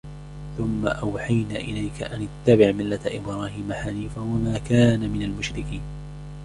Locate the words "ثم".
0.57-0.87